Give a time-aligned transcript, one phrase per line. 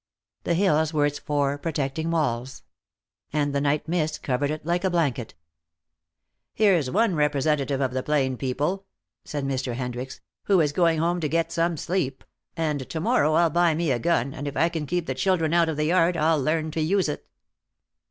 [0.45, 2.63] The hills were its four protecting walls.
[3.31, 5.35] And the night mist covered it like a blanket.
[6.55, 8.87] "Here's one representative of the plain people,"
[9.25, 9.75] said Mr.
[9.75, 12.23] Hendricks, "who is going home to get some sleep.
[12.57, 15.69] And tomorrow I'll buy me a gun, and if I can keep the children out
[15.69, 17.27] of the yard I'll learn to use it."